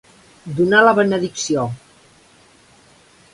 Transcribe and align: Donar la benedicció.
Donar 0.59 0.79
la 0.87 0.93
benedicció. 0.99 1.67